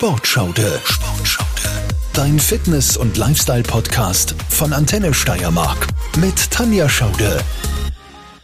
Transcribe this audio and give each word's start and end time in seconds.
Sportschaude. 0.00 0.80
Sportschaude. 0.82 1.92
Dein 2.14 2.38
Fitness- 2.38 2.96
und 2.96 3.18
Lifestyle-Podcast 3.18 4.34
von 4.48 4.72
Antenne 4.72 5.12
Steiermark 5.12 5.88
mit 6.18 6.50
Tanja 6.50 6.88
Schaude. 6.88 7.44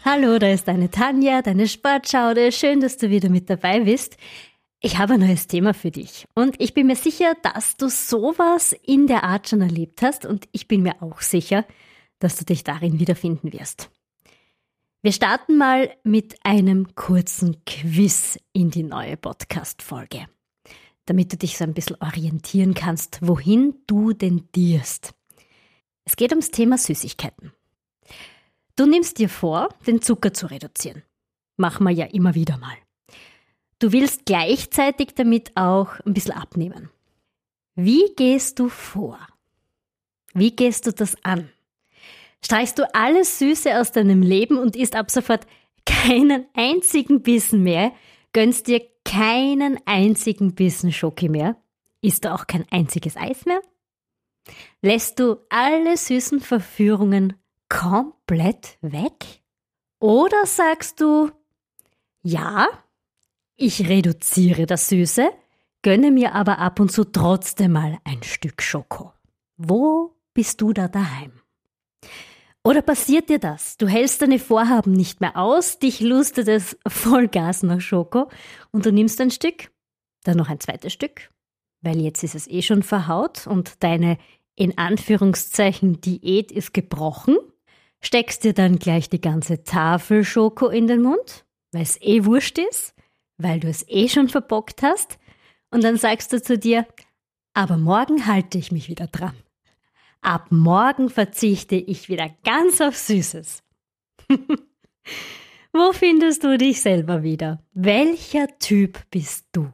Hallo, 0.04 0.38
da 0.38 0.48
ist 0.48 0.69
deine 0.69 0.90
Tanja, 0.90 1.40
deine 1.40 1.66
Sportschaude. 1.66 2.53
Schön, 2.53 2.80
dass 2.80 2.98
du 2.98 3.08
wieder 3.08 3.30
mit 3.30 3.48
dabei 3.48 3.80
bist. 3.80 4.19
Ich 4.80 4.98
habe 4.98 5.14
ein 5.14 5.21
neues 5.21 5.46
Thema 5.46 5.72
für 5.72 5.90
dich 5.90 6.27
und 6.34 6.61
ich 6.61 6.75
bin 6.75 6.89
mir 6.89 6.96
sicher, 6.96 7.32
dass 7.43 7.79
du 7.79 7.88
sowas 7.88 8.77
in 8.84 9.07
der 9.07 9.25
Art 9.25 9.48
schon 9.48 9.62
erlebt 9.62 10.02
hast 10.02 10.27
und 10.27 10.46
ich 10.52 10.68
bin 10.68 10.82
mir 10.82 11.00
auch 11.00 11.23
sicher, 11.23 11.64
dass 12.18 12.36
du 12.36 12.45
dich 12.45 12.64
darin 12.64 12.98
wiederfinden 12.98 13.54
wirst. 13.54 13.88
Wir 15.00 15.12
starten 15.12 15.57
mal 15.57 15.88
mit 16.04 16.36
einem 16.45 16.95
kurzen 16.96 17.64
Quiz 17.64 18.38
in 18.52 18.68
die 18.68 18.82
neue 18.82 19.16
Podcast-Folge, 19.16 20.27
damit 21.07 21.32
du 21.32 21.36
dich 21.36 21.57
so 21.57 21.64
ein 21.64 21.75
bisschen 21.75 21.96
orientieren 22.00 22.75
kannst, 22.75 23.18
wohin 23.22 23.75
du 23.86 24.12
denn 24.12 24.49
dirst. 24.54 25.14
Es 26.04 26.17
geht 26.17 26.31
ums 26.31 26.50
Thema 26.50 26.79
Süßigkeiten. 26.79 27.53
Du 28.76 28.86
nimmst 28.86 29.18
dir 29.18 29.29
vor, 29.29 29.71
den 29.86 30.03
Zucker 30.03 30.34
zu 30.34 30.46
reduzieren. 30.46 31.03
Machen 31.57 31.84
wir 31.84 31.93
ja 31.93 32.05
immer 32.06 32.34
wieder 32.34 32.58
mal. 32.58 32.77
Du 33.78 33.92
willst 33.92 34.27
gleichzeitig 34.27 35.14
damit 35.14 35.56
auch 35.56 35.98
ein 36.00 36.14
bisschen 36.14 36.34
abnehmen. 36.34 36.91
Wie 37.75 38.14
gehst 38.17 38.59
du 38.59 38.69
vor? 38.69 39.19
Wie 40.34 40.55
gehst 40.55 40.86
du 40.86 40.92
das 40.92 41.17
an? 41.25 41.50
Streichst 42.45 42.78
du 42.78 42.95
alles 42.95 43.39
Süße 43.39 43.81
aus 43.81 43.92
deinem 43.92 44.23
Leben 44.23 44.59
und 44.59 44.77
isst 44.77 44.95
ab 44.95 45.11
sofort 45.11 45.47
keinen 45.84 46.47
einzigen 46.55 47.23
Bissen 47.23 47.62
mehr, 47.62 47.92
gönnst 48.33 48.67
dir 48.67 48.83
keinen 49.06 49.78
einzigen 49.87 50.55
Bissen 50.55 50.92
Schoki 50.92 51.28
mehr, 51.28 51.56
isst 52.03 52.25
du 52.25 52.34
auch 52.34 52.47
kein 52.47 52.67
einziges 52.70 53.17
Eis 53.17 53.47
mehr? 53.47 53.62
Lässt 54.83 55.19
du 55.21 55.39
alle 55.48 55.97
süßen 55.97 56.41
Verführungen 56.41 57.35
komplett 57.69 58.79
weg? 58.83 59.43
Oder 59.98 60.45
sagst 60.45 61.01
du, 61.01 61.31
ja, 62.23 62.69
ich 63.55 63.89
reduziere 63.89 64.67
das 64.67 64.89
Süße, 64.89 65.31
gönne 65.83 66.11
mir 66.11 66.35
aber 66.35 66.59
ab 66.59 66.81
und 66.81 66.93
zu 66.93 67.05
trotzdem 67.05 67.73
mal 67.73 67.98
ein 68.05 68.23
Stück 68.23 68.61
Schoko. 68.61 69.13
Wo 69.57 70.17
bist 70.35 70.61
du 70.61 70.73
da 70.73 70.89
daheim? 70.89 71.33
Oder 72.67 72.83
passiert 72.83 73.28
dir 73.28 73.39
das? 73.39 73.77
Du 73.77 73.86
hältst 73.86 74.22
deine 74.22 74.41
Vorhaben 74.41 74.91
nicht 74.91 75.20
mehr 75.20 75.36
aus, 75.36 75.78
dich 75.78 76.00
lustet 76.00 76.48
es 76.48 76.77
Vollgas 76.84 77.62
nach 77.62 77.81
Schoko 77.81 78.28
und 78.73 78.84
du 78.84 78.91
nimmst 78.91 79.20
ein 79.20 79.31
Stück, 79.31 79.70
dann 80.25 80.36
noch 80.36 80.48
ein 80.48 80.58
zweites 80.58 80.92
Stück, 80.92 81.31
weil 81.83 82.00
jetzt 82.00 82.25
ist 82.25 82.34
es 82.34 82.48
eh 82.48 82.62
schon 82.62 82.83
verhaut 82.83 83.47
und 83.47 83.84
deine 83.84 84.19
in 84.56 84.77
Anführungszeichen 84.78 86.00
Diät 86.00 86.50
ist 86.50 86.75
gebrochen, 86.75 87.36
steckst 88.00 88.42
dir 88.42 88.53
dann 88.53 88.80
gleich 88.80 89.08
die 89.08 89.20
ganze 89.20 89.62
Tafel 89.62 90.25
Schoko 90.25 90.67
in 90.67 90.89
den 90.89 91.03
Mund, 91.03 91.47
weil 91.70 91.83
es 91.83 92.03
eh 92.03 92.25
wurscht 92.25 92.58
ist, 92.58 92.97
weil 93.39 93.61
du 93.61 93.69
es 93.69 93.89
eh 93.89 94.08
schon 94.08 94.28
verbockt 94.28 94.83
hast, 94.83 95.20
und 95.70 95.84
dann 95.84 95.98
sagst 95.98 96.33
du 96.33 96.42
zu 96.42 96.58
dir, 96.58 96.84
aber 97.55 97.77
morgen 97.77 98.27
halte 98.27 98.58
ich 98.58 98.73
mich 98.73 98.89
wieder 98.89 99.06
dran. 99.06 99.36
Ab 100.27 100.51
morgen 100.51 101.09
verzichte 101.09 101.77
ich 101.77 102.09
wieder 102.09 102.29
ganz 102.43 102.81
auf 102.81 102.97
Süßes. 102.97 103.63
Wo 105.73 105.93
findest 105.93 106.43
du 106.43 106.59
dich 106.59 106.83
selber 106.83 107.23
wieder? 107.23 107.63
Welcher 107.75 108.49
Typ 108.59 109.09
bist 109.13 109.47
du? 109.53 109.73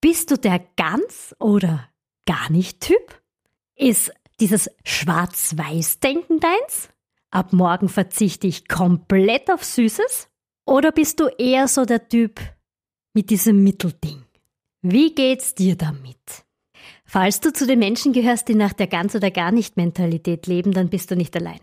Bist 0.00 0.32
du 0.32 0.36
der 0.36 0.58
ganz 0.76 1.32
oder 1.38 1.88
gar 2.26 2.50
nicht 2.50 2.80
Typ? 2.80 3.22
Ist 3.76 4.12
dieses 4.40 4.68
Schwarz-Weiß-Denken 4.84 6.40
deins? 6.40 6.88
Ab 7.30 7.52
morgen 7.52 7.88
verzichte 7.88 8.48
ich 8.48 8.66
komplett 8.66 9.48
auf 9.48 9.62
Süßes? 9.62 10.28
Oder 10.66 10.90
bist 10.90 11.20
du 11.20 11.28
eher 11.28 11.68
so 11.68 11.84
der 11.84 12.08
Typ 12.08 12.40
mit 13.14 13.30
diesem 13.30 13.62
Mittelding? 13.62 14.24
Wie 14.82 15.14
geht's 15.14 15.54
dir 15.54 15.76
damit? 15.76 16.18
Falls 17.12 17.40
du 17.40 17.52
zu 17.52 17.66
den 17.66 17.80
Menschen 17.80 18.12
gehörst, 18.12 18.46
die 18.46 18.54
nach 18.54 18.72
der 18.72 18.86
ganz 18.86 19.16
oder 19.16 19.32
gar 19.32 19.50
nicht 19.50 19.76
Mentalität 19.76 20.46
leben, 20.46 20.70
dann 20.70 20.90
bist 20.90 21.10
du 21.10 21.16
nicht 21.16 21.34
allein. 21.34 21.58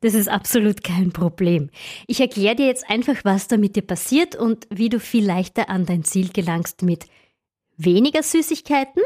Das 0.00 0.14
ist 0.14 0.26
absolut 0.26 0.82
kein 0.82 1.12
Problem. 1.12 1.68
Ich 2.06 2.18
erkläre 2.18 2.56
dir 2.56 2.64
jetzt 2.64 2.88
einfach, 2.88 3.16
was 3.22 3.46
da 3.46 3.58
mit 3.58 3.76
dir 3.76 3.82
passiert 3.82 4.36
und 4.36 4.66
wie 4.70 4.88
du 4.88 4.98
viel 4.98 5.26
leichter 5.26 5.68
an 5.68 5.84
dein 5.84 6.02
Ziel 6.02 6.30
gelangst 6.30 6.80
mit 6.80 7.04
weniger 7.76 8.22
Süßigkeiten, 8.22 9.02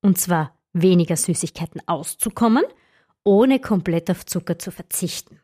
und 0.00 0.16
zwar 0.16 0.56
weniger 0.72 1.18
Süßigkeiten 1.18 1.82
auszukommen, 1.86 2.64
ohne 3.22 3.60
komplett 3.60 4.10
auf 4.10 4.24
Zucker 4.24 4.58
zu 4.58 4.70
verzichten. 4.70 5.40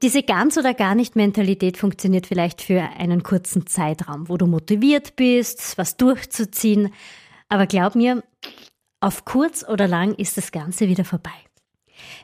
Diese 0.00 0.22
ganz 0.22 0.56
oder 0.56 0.72
gar 0.72 0.94
nicht 0.94 1.14
Mentalität 1.14 1.76
funktioniert 1.76 2.26
vielleicht 2.26 2.62
für 2.62 2.80
einen 2.80 3.22
kurzen 3.22 3.66
Zeitraum, 3.66 4.30
wo 4.30 4.38
du 4.38 4.46
motiviert 4.46 5.14
bist, 5.14 5.76
was 5.76 5.98
durchzuziehen, 5.98 6.90
aber 7.50 7.66
glaub 7.66 7.94
mir, 7.94 8.22
auf 9.00 9.24
kurz 9.24 9.64
oder 9.68 9.86
lang 9.86 10.14
ist 10.14 10.36
das 10.36 10.52
Ganze 10.52 10.88
wieder 10.88 11.04
vorbei. 11.04 11.30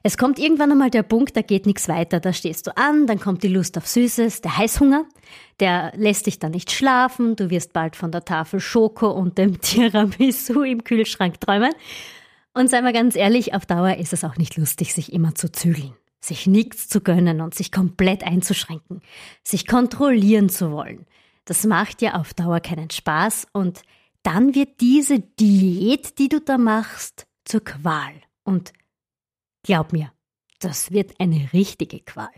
Es 0.02 0.16
kommt 0.16 0.38
irgendwann 0.38 0.70
einmal 0.70 0.90
der 0.90 1.02
Punkt, 1.02 1.36
da 1.36 1.42
geht 1.42 1.66
nichts 1.66 1.88
weiter. 1.88 2.20
Da 2.20 2.32
stehst 2.32 2.66
du 2.66 2.76
an, 2.76 3.06
dann 3.06 3.20
kommt 3.20 3.42
die 3.42 3.48
Lust 3.48 3.76
auf 3.76 3.86
Süßes, 3.86 4.40
der 4.40 4.56
Heißhunger, 4.56 5.04
der 5.60 5.92
lässt 5.96 6.26
dich 6.26 6.38
dann 6.38 6.52
nicht 6.52 6.70
schlafen, 6.70 7.36
du 7.36 7.50
wirst 7.50 7.72
bald 7.72 7.96
von 7.96 8.12
der 8.12 8.24
Tafel 8.24 8.60
Schoko 8.60 9.10
und 9.10 9.38
dem 9.38 9.60
Tiramisu 9.60 10.62
im 10.62 10.84
Kühlschrank 10.84 11.40
träumen. 11.40 11.72
Und 12.52 12.70
sei 12.70 12.82
mal 12.82 12.92
ganz 12.92 13.16
ehrlich, 13.16 13.54
auf 13.54 13.66
Dauer 13.66 13.96
ist 13.96 14.12
es 14.12 14.22
auch 14.22 14.36
nicht 14.36 14.56
lustig, 14.56 14.94
sich 14.94 15.12
immer 15.12 15.34
zu 15.34 15.50
zügeln, 15.50 15.92
sich 16.20 16.46
nichts 16.46 16.88
zu 16.88 17.00
gönnen 17.00 17.40
und 17.40 17.54
sich 17.54 17.72
komplett 17.72 18.24
einzuschränken, 18.24 19.00
sich 19.42 19.66
kontrollieren 19.66 20.48
zu 20.48 20.70
wollen. 20.70 21.06
Das 21.46 21.64
macht 21.66 22.00
ja 22.00 22.14
auf 22.14 22.32
Dauer 22.32 22.60
keinen 22.60 22.90
Spaß 22.90 23.48
und 23.52 23.82
dann 24.24 24.54
wird 24.54 24.80
diese 24.80 25.20
Diät, 25.20 26.18
die 26.18 26.28
du 26.28 26.40
da 26.40 26.58
machst, 26.58 27.26
zur 27.44 27.62
Qual. 27.62 28.14
Und 28.42 28.72
glaub 29.62 29.92
mir, 29.92 30.12
das 30.58 30.90
wird 30.90 31.20
eine 31.20 31.50
richtige 31.52 32.00
Qual. 32.00 32.32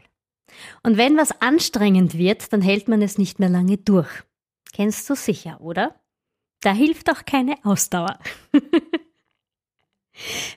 Und 0.82 0.96
wenn 0.96 1.16
was 1.16 1.40
anstrengend 1.40 2.18
wird, 2.18 2.52
dann 2.52 2.60
hält 2.60 2.88
man 2.88 3.02
es 3.02 3.18
nicht 3.18 3.38
mehr 3.38 3.48
lange 3.48 3.78
durch. 3.78 4.08
Kennst 4.72 5.08
du 5.08 5.14
sicher, 5.14 5.60
oder? 5.60 5.94
Da 6.60 6.72
hilft 6.72 7.10
auch 7.10 7.24
keine 7.24 7.56
Ausdauer. 7.64 8.18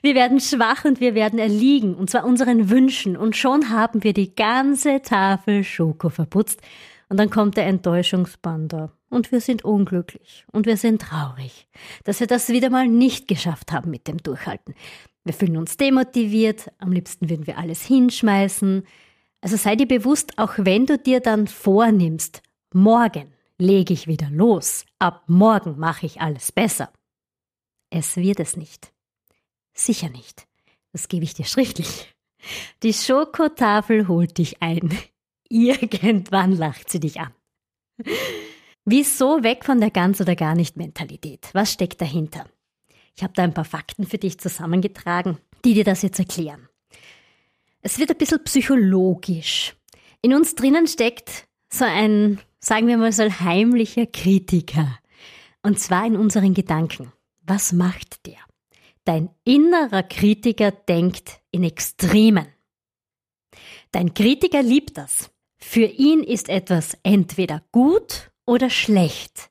wir 0.02 0.14
werden 0.14 0.40
schwach 0.40 0.84
und 0.84 1.00
wir 1.00 1.14
werden 1.14 1.38
erliegen, 1.38 1.94
und 1.94 2.10
zwar 2.10 2.24
unseren 2.24 2.70
Wünschen, 2.70 3.16
und 3.16 3.36
schon 3.36 3.70
haben 3.70 4.02
wir 4.02 4.14
die 4.14 4.34
ganze 4.34 5.02
Tafel 5.02 5.62
Schoko 5.62 6.08
verputzt, 6.08 6.60
und 7.08 7.18
dann 7.18 7.30
kommt 7.30 7.56
der 7.56 7.66
Enttäuschungsbander 7.66 8.92
und 9.10 9.32
wir 9.32 9.40
sind 9.40 9.64
unglücklich 9.64 10.46
und 10.52 10.66
wir 10.66 10.76
sind 10.76 11.02
traurig, 11.02 11.68
dass 12.04 12.20
wir 12.20 12.26
das 12.26 12.48
wieder 12.48 12.70
mal 12.70 12.88
nicht 12.88 13.28
geschafft 13.28 13.72
haben 13.72 13.90
mit 13.90 14.08
dem 14.08 14.18
Durchhalten. 14.18 14.74
Wir 15.24 15.34
fühlen 15.34 15.58
uns 15.58 15.76
demotiviert, 15.76 16.70
am 16.78 16.92
liebsten 16.92 17.28
würden 17.28 17.46
wir 17.46 17.58
alles 17.58 17.84
hinschmeißen. 17.84 18.86
Also 19.42 19.56
sei 19.56 19.76
dir 19.76 19.86
bewusst, 19.86 20.38
auch 20.38 20.54
wenn 20.56 20.86
du 20.86 20.96
dir 20.96 21.20
dann 21.20 21.46
vornimmst, 21.46 22.42
morgen 22.72 23.32
lege 23.58 23.92
ich 23.92 24.06
wieder 24.06 24.30
los, 24.30 24.86
ab 24.98 25.24
morgen 25.26 25.78
mache 25.78 26.06
ich 26.06 26.20
alles 26.20 26.52
besser. 26.52 26.90
Es 27.90 28.16
wird 28.16 28.40
es 28.40 28.56
nicht. 28.56 28.92
Sicher 29.74 30.08
nicht. 30.08 30.46
Das 30.92 31.08
gebe 31.08 31.24
ich 31.24 31.34
dir 31.34 31.44
schriftlich. 31.44 32.14
Die 32.82 32.94
Schokotafel 32.94 34.08
holt 34.08 34.38
dich 34.38 34.62
ein. 34.62 34.96
Irgendwann 35.48 36.52
lacht 36.52 36.88
sie 36.88 37.00
dich 37.00 37.20
an. 37.20 37.34
Wieso 38.84 39.42
weg 39.42 39.64
von 39.64 39.80
der 39.80 39.90
ganz 39.90 40.20
oder 40.20 40.34
gar 40.34 40.54
nicht 40.54 40.76
Mentalität? 40.76 41.48
Was 41.52 41.72
steckt 41.72 42.00
dahinter? 42.00 42.46
Ich 43.16 43.22
habe 43.22 43.34
da 43.34 43.42
ein 43.42 43.54
paar 43.54 43.64
Fakten 43.64 44.06
für 44.06 44.18
dich 44.18 44.38
zusammengetragen, 44.38 45.38
die 45.64 45.74
dir 45.74 45.84
das 45.84 46.02
jetzt 46.02 46.18
erklären. 46.18 46.68
Es 47.82 47.98
wird 47.98 48.10
ein 48.10 48.16
bisschen 48.16 48.42
psychologisch. 48.44 49.74
In 50.22 50.34
uns 50.34 50.54
drinnen 50.54 50.86
steckt 50.86 51.46
so 51.72 51.84
ein, 51.84 52.40
sagen 52.58 52.86
wir 52.86 52.98
mal 52.98 53.12
so 53.12 53.22
ein 53.22 53.40
heimlicher 53.40 54.06
Kritiker. 54.06 54.98
Und 55.62 55.78
zwar 55.78 56.06
in 56.06 56.16
unseren 56.16 56.54
Gedanken. 56.54 57.12
Was 57.42 57.72
macht 57.72 58.26
der? 58.26 58.38
Dein 59.04 59.30
innerer 59.44 60.02
Kritiker 60.02 60.70
denkt 60.70 61.40
in 61.50 61.64
Extremen. 61.64 62.46
Dein 63.92 64.14
Kritiker 64.14 64.62
liebt 64.62 64.96
das. 64.96 65.30
Für 65.58 65.84
ihn 65.84 66.22
ist 66.22 66.48
etwas 66.48 66.96
entweder 67.02 67.62
gut 67.72 68.29
oder 68.50 68.68
schlecht, 68.68 69.48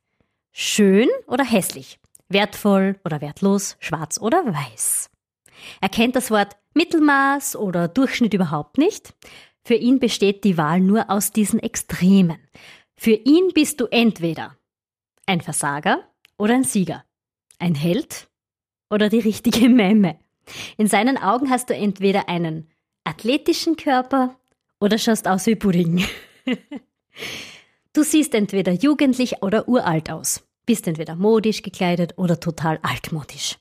schön 0.52 1.08
oder 1.26 1.46
hässlich, 1.46 2.00
wertvoll 2.28 3.00
oder 3.06 3.22
wertlos, 3.22 3.78
schwarz 3.80 4.20
oder 4.20 4.46
weiß. 4.46 5.10
Er 5.80 5.88
kennt 5.88 6.18
das 6.18 6.32
Wort 6.32 6.58
Mittelmaß 6.74 7.56
oder 7.56 7.88
Durchschnitt 7.88 8.34
überhaupt 8.34 8.78
nicht. 8.78 9.14
Für 9.64 9.76
ihn 9.76 10.00
besteht 10.00 10.44
die 10.44 10.58
Wahl 10.58 10.82
nur 10.82 11.10
aus 11.10 11.32
diesen 11.32 11.60
Extremen. 11.62 12.40
Für 12.98 13.14
ihn 13.14 13.52
bist 13.54 13.80
du 13.80 13.86
entweder 13.86 14.58
ein 15.26 15.40
Versager 15.40 16.04
oder 16.38 16.56
ein 16.56 16.66
Sieger. 16.66 17.06
ein 17.58 17.76
Held 17.76 18.28
oder 18.90 19.08
die 19.08 19.20
richtige 19.20 19.70
Memme. 19.70 20.20
In 20.76 20.88
seinen 20.88 21.18
Augen 21.18 21.50
hast 21.50 21.70
du 21.70 21.74
entweder 21.74 22.28
einen 22.28 22.70
athletischen 23.06 23.78
Körper 23.78 24.36
oder 24.82 24.98
schaust 24.98 25.26
aus 25.26 25.46
wie 25.46 25.56
Pudding. 25.56 26.04
du 28.00 28.04
siehst 28.06 28.34
entweder 28.34 28.72
jugendlich 28.72 29.44
oder 29.44 29.68
uralt 29.68 30.10
aus, 30.10 30.48
bist 30.66 30.88
entweder 30.88 31.16
modisch 31.16 31.64
gekleidet 31.64 32.18
oder 32.18 32.40
total 32.40 32.80
altmodisch. 32.82 33.58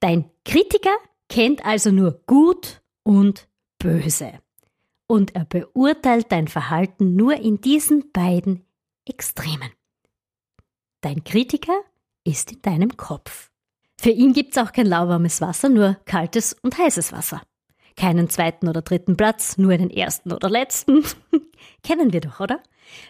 Dein 0.00 0.30
Kritiker 0.46 0.96
kennt 1.28 1.66
also 1.66 1.90
nur 1.90 2.22
gut 2.26 2.80
und 3.02 3.48
böse. 3.78 4.32
Und 5.06 5.34
er 5.34 5.44
beurteilt 5.44 6.32
dein 6.32 6.48
Verhalten 6.48 7.16
nur 7.16 7.36
in 7.36 7.60
diesen 7.60 8.12
beiden 8.12 8.64
Extremen. 9.06 9.70
Dein 11.02 11.22
Kritiker 11.22 11.78
ist 12.24 12.52
in 12.52 12.62
deinem 12.62 12.96
Kopf. 12.96 13.50
Für 14.00 14.10
ihn 14.10 14.32
gibt's 14.32 14.56
auch 14.56 14.72
kein 14.72 14.86
lauwarmes 14.86 15.42
Wasser, 15.42 15.68
nur 15.68 15.98
kaltes 16.06 16.56
und 16.62 16.78
heißes 16.78 17.12
Wasser. 17.12 17.42
Keinen 17.94 18.30
zweiten 18.30 18.68
oder 18.68 18.80
dritten 18.80 19.18
Platz, 19.18 19.58
nur 19.58 19.72
einen 19.72 19.90
ersten 19.90 20.32
oder 20.32 20.48
letzten. 20.48 21.04
Kennen 21.82 22.12
wir 22.12 22.20
doch, 22.20 22.40
oder? 22.40 22.62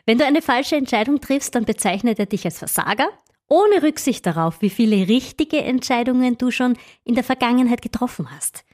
Wenn 0.07 0.19
du 0.19 0.27
eine 0.27 0.43
falsche 0.43 0.77
Entscheidung 0.77 1.21
triffst, 1.21 1.55
dann 1.55 1.65
bezeichnet 1.65 2.19
er 2.19 2.27
dich 2.27 2.45
als 2.45 2.59
Versager, 2.59 3.09
ohne 3.49 3.83
Rücksicht 3.83 4.25
darauf, 4.25 4.63
wie 4.63 4.71
viele 4.71 5.09
richtige 5.09 5.63
Entscheidungen 5.63 6.39
du 6.39 6.51
schon 6.51 6.77
in 7.05 7.15
der 7.15 7.25
Vergangenheit 7.25 7.83
getroffen 7.83 8.31
hast. 8.31 8.65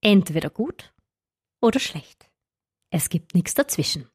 Entweder 0.00 0.50
gut 0.50 0.92
oder 1.60 1.80
schlecht. 1.80 2.28
Es 2.90 3.08
gibt 3.08 3.34
nichts 3.34 3.54
dazwischen. 3.54 4.08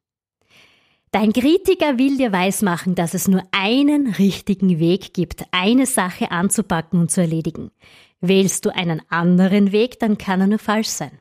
Dein 1.10 1.32
Kritiker 1.32 1.98
will 1.98 2.18
dir 2.18 2.32
weismachen, 2.32 2.94
dass 2.94 3.14
es 3.14 3.28
nur 3.28 3.42
einen 3.50 4.08
richtigen 4.14 4.78
Weg 4.78 5.14
gibt, 5.14 5.44
eine 5.52 5.86
Sache 5.86 6.30
anzupacken 6.30 7.00
und 7.00 7.10
zu 7.10 7.22
erledigen. 7.22 7.70
Wählst 8.20 8.66
du 8.66 8.74
einen 8.74 9.00
anderen 9.08 9.72
Weg, 9.72 9.98
dann 10.00 10.18
kann 10.18 10.42
er 10.42 10.46
nur 10.48 10.58
falsch 10.58 10.88
sein. 10.88 11.18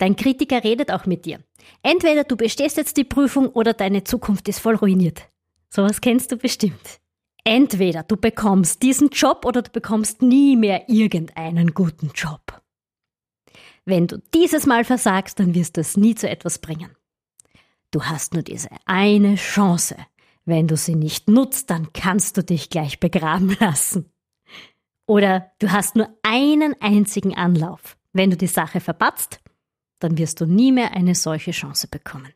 Dein 0.00 0.16
Kritiker 0.16 0.64
redet 0.64 0.90
auch 0.90 1.04
mit 1.04 1.26
dir. 1.26 1.40
Entweder 1.82 2.24
du 2.24 2.34
bestehst 2.34 2.78
jetzt 2.78 2.96
die 2.96 3.04
Prüfung 3.04 3.48
oder 3.50 3.74
deine 3.74 4.02
Zukunft 4.02 4.48
ist 4.48 4.58
voll 4.58 4.76
ruiniert. 4.76 5.28
Sowas 5.68 6.00
kennst 6.00 6.32
du 6.32 6.38
bestimmt. 6.38 7.00
Entweder 7.44 8.02
du 8.02 8.16
bekommst 8.16 8.82
diesen 8.82 9.10
Job 9.10 9.44
oder 9.44 9.60
du 9.60 9.70
bekommst 9.70 10.22
nie 10.22 10.56
mehr 10.56 10.88
irgendeinen 10.88 11.74
guten 11.74 12.12
Job. 12.14 12.62
Wenn 13.84 14.06
du 14.06 14.22
dieses 14.32 14.64
Mal 14.64 14.84
versagst, 14.84 15.38
dann 15.38 15.54
wirst 15.54 15.76
du 15.76 15.82
es 15.82 15.98
nie 15.98 16.14
zu 16.14 16.30
etwas 16.30 16.60
bringen. 16.60 16.96
Du 17.90 18.04
hast 18.04 18.32
nur 18.32 18.42
diese 18.42 18.70
eine 18.86 19.34
Chance. 19.34 19.96
Wenn 20.46 20.66
du 20.66 20.78
sie 20.78 20.94
nicht 20.94 21.28
nutzt, 21.28 21.68
dann 21.68 21.92
kannst 21.92 22.38
du 22.38 22.42
dich 22.42 22.70
gleich 22.70 23.00
begraben 23.00 23.54
lassen. 23.60 24.10
Oder 25.06 25.52
du 25.58 25.70
hast 25.70 25.94
nur 25.94 26.08
einen 26.22 26.74
einzigen 26.80 27.36
Anlauf. 27.36 27.98
Wenn 28.14 28.30
du 28.30 28.38
die 28.38 28.46
Sache 28.46 28.80
verpatzt, 28.80 29.40
dann 30.00 30.18
wirst 30.18 30.40
du 30.40 30.46
nie 30.46 30.72
mehr 30.72 30.92
eine 30.92 31.14
solche 31.14 31.52
Chance 31.52 31.88
bekommen. 31.88 32.32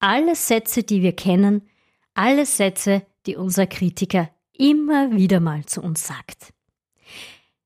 Alle 0.00 0.34
Sätze, 0.34 0.82
die 0.82 1.02
wir 1.02 1.12
kennen, 1.12 1.68
alle 2.14 2.44
Sätze, 2.44 3.06
die 3.26 3.36
unser 3.36 3.66
Kritiker 3.66 4.30
immer 4.52 5.12
wieder 5.12 5.40
mal 5.40 5.64
zu 5.64 5.80
uns 5.80 6.06
sagt. 6.06 6.52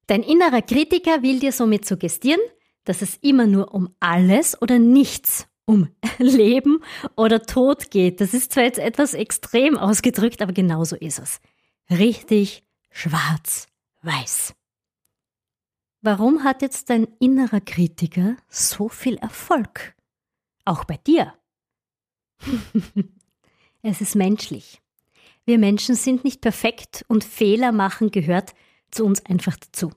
Dein 0.06 0.22
innerer 0.22 0.62
Kritiker 0.62 1.22
will 1.22 1.40
dir 1.40 1.52
somit 1.52 1.86
suggestieren, 1.86 2.40
dass 2.84 3.02
es 3.02 3.16
immer 3.16 3.46
nur 3.46 3.74
um 3.74 3.94
alles 3.98 4.60
oder 4.60 4.78
nichts 4.78 5.48
um 5.64 5.88
Leben 6.18 6.82
oder 7.16 7.42
Tod 7.42 7.90
geht. 7.90 8.20
Das 8.20 8.34
ist 8.34 8.52
zwar 8.52 8.64
jetzt 8.64 8.78
etwas 8.78 9.14
extrem 9.14 9.76
ausgedrückt, 9.76 10.42
aber 10.42 10.52
genauso 10.52 10.96
ist 10.96 11.18
es. 11.18 11.40
Richtig 11.90 12.64
schwarz-weiß. 12.90 14.54
Warum 16.06 16.44
hat 16.44 16.62
jetzt 16.62 16.88
dein 16.88 17.08
innerer 17.18 17.60
Kritiker 17.60 18.36
so 18.48 18.88
viel 18.88 19.16
Erfolg? 19.16 19.96
Auch 20.64 20.84
bei 20.84 20.98
dir. 20.98 21.34
es 23.82 24.00
ist 24.00 24.14
menschlich. 24.14 24.80
Wir 25.46 25.58
Menschen 25.58 25.96
sind 25.96 26.22
nicht 26.22 26.42
perfekt 26.42 27.04
und 27.08 27.24
Fehler 27.24 27.72
machen 27.72 28.12
gehört 28.12 28.54
zu 28.92 29.04
uns 29.04 29.26
einfach 29.26 29.56
dazu. 29.56 29.90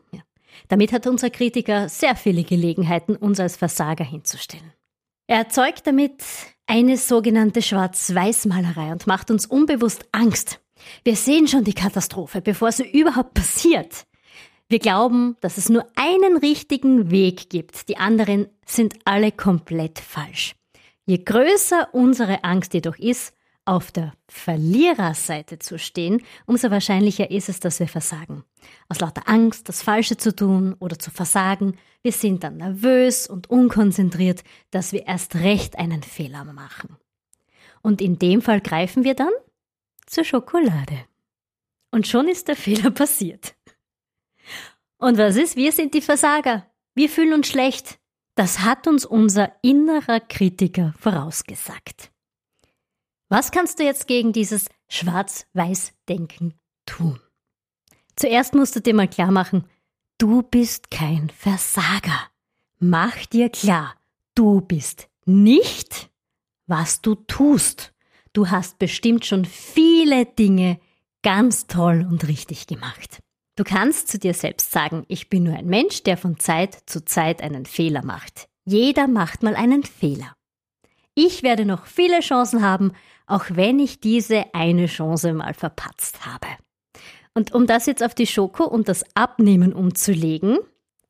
Damit 0.68 0.94
hat 0.94 1.06
unser 1.06 1.30
Kritiker 1.30 1.90
sehr 1.90 2.16
viele 2.16 2.44
Gelegenheiten, 2.44 3.16
uns 3.16 3.40
als 3.40 3.56
Versager 3.56 4.04
hinzustellen. 4.04 4.74
Er 5.28 5.38
erzeugt 5.38 5.86
damit 5.86 6.24
eine 6.66 6.98
sogenannte 6.98 7.62
Schwarz-Weiß-Malerei 7.62 8.94
und 8.94 9.06
macht 9.06 9.30
uns 9.30 9.46
unbewusst 9.46 10.08
Angst. 10.12 10.60
Wir 11.04 11.16
sehen 11.16 11.48
schon 11.48 11.66
die 11.66 11.74
Katastrophe, 11.74 12.42
bevor 12.42 12.72
sie 12.72 12.90
überhaupt 12.90 13.36
passiert. 13.36 14.08
Wir 14.72 14.78
glauben, 14.78 15.36
dass 15.42 15.58
es 15.58 15.68
nur 15.68 15.88
einen 15.96 16.38
richtigen 16.38 17.10
Weg 17.10 17.50
gibt. 17.50 17.90
Die 17.90 17.98
anderen 17.98 18.48
sind 18.68 18.94
alle 19.04 19.32
komplett 19.32 19.98
falsch. 19.98 20.54
Je 21.08 21.18
größer 21.18 21.90
unsere 21.92 22.44
Angst 22.44 22.76
jedoch 22.76 23.00
ist, 23.00 23.34
auf 23.66 23.92
der 23.92 24.14
Verliererseite 24.28 25.58
zu 25.58 25.80
stehen, 25.80 26.22
umso 26.46 26.70
wahrscheinlicher 26.70 27.32
ist 27.32 27.50
es, 27.50 27.60
dass 27.60 27.80
wir 27.80 27.88
versagen. 27.88 28.44
Aus 28.90 29.00
lauter 29.00 29.28
Angst, 29.28 29.70
das 29.70 29.82
Falsche 29.82 30.18
zu 30.18 30.36
tun 30.36 30.76
oder 30.80 31.00
zu 31.00 31.10
versagen, 31.10 31.76
wir 32.04 32.12
sind 32.12 32.44
dann 32.44 32.58
nervös 32.58 33.28
und 33.28 33.50
unkonzentriert, 33.50 34.44
dass 34.70 34.94
wir 34.94 35.08
erst 35.08 35.36
recht 35.36 35.80
einen 35.80 36.04
Fehler 36.04 36.46
machen. 36.46 36.96
Und 37.82 38.02
in 38.02 38.20
dem 38.20 38.44
Fall 38.44 38.62
greifen 38.62 39.04
wir 39.04 39.16
dann 39.16 39.34
zur 40.06 40.24
Schokolade. 40.24 41.06
Und 41.92 42.08
schon 42.08 42.28
ist 42.28 42.48
der 42.48 42.56
Fehler 42.56 42.92
passiert. 42.92 43.56
Und 45.00 45.18
was 45.18 45.38
ist? 45.38 45.56
Wir 45.56 45.72
sind 45.72 45.94
die 45.94 46.02
Versager. 46.02 46.68
Wir 46.94 47.10
fühlen 47.10 47.34
uns 47.34 47.48
schlecht. 47.48 48.00
Das 48.36 48.60
hat 48.60 48.86
uns 48.86 49.06
unser 49.06 49.52
innerer 49.62 50.20
Kritiker 50.20 50.94
vorausgesagt. 51.00 52.12
Was 53.30 53.52
kannst 53.52 53.80
du 53.80 53.84
jetzt 53.84 54.08
gegen 54.08 54.34
dieses 54.34 54.70
Schwarz-Weiß-Denken 54.90 56.54
tun? 56.86 57.20
Zuerst 58.16 58.54
musst 58.56 58.76
du 58.76 58.82
dir 58.82 58.94
mal 58.94 59.08
klar 59.08 59.32
machen, 59.32 59.66
du 60.18 60.42
bist 60.42 60.92
kein 60.92 61.30
Versager. 61.30 62.30
Mach 62.80 63.26
dir 63.28 63.50
klar, 63.50 63.96
du 64.36 64.62
bist 64.62 65.10
nicht, 65.26 66.10
was 66.66 67.02
du 67.02 67.16
tust. 67.16 67.94
Du 68.34 68.50
hast 68.50 68.80
bestimmt 68.80 69.26
schon 69.26 69.46
viele 69.46 70.26
Dinge 70.26 70.80
ganz 71.22 71.68
toll 71.68 72.06
und 72.10 72.28
richtig 72.28 72.68
gemacht. 72.68 73.22
Du 73.60 73.66
kannst 73.66 74.08
zu 74.08 74.18
dir 74.18 74.34
selbst 74.34 74.72
sagen, 74.72 75.04
ich 75.10 75.30
bin 75.30 75.44
nur 75.44 75.54
ein 75.54 75.66
Mensch, 75.66 76.04
der 76.04 76.16
von 76.16 76.40
Zeit 76.40 76.78
zu 76.86 77.04
Zeit 77.04 77.42
einen 77.42 77.66
Fehler 77.66 78.06
macht. 78.06 78.48
Jeder 78.64 79.06
macht 79.10 79.44
mal 79.44 79.54
einen 79.54 79.84
Fehler. 79.84 80.34
Ich 81.14 81.44
werde 81.44 81.66
noch 81.66 81.86
viele 81.86 82.22
Chancen 82.22 82.62
haben, 82.64 82.94
auch 83.28 83.44
wenn 83.50 83.80
ich 83.80 84.00
diese 84.00 84.46
eine 84.54 84.86
Chance 84.86 85.34
mal 85.34 85.54
verpatzt 85.54 86.26
habe. 86.26 86.48
Und 87.34 87.54
um 87.54 87.68
das 87.68 87.86
jetzt 87.86 88.02
auf 88.02 88.16
die 88.16 88.28
Schoko 88.28 88.64
und 88.64 88.88
das 88.88 89.04
Abnehmen 89.14 89.74
umzulegen, 89.74 90.60